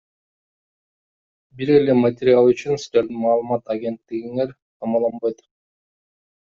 Бир 1.59 1.73
эле 1.75 1.97
материал 2.05 2.49
үчүн 2.55 2.81
силердин 2.87 3.23
маалымат 3.27 3.73
агенттигиңер 3.77 4.55
томолонбойт. 4.59 5.51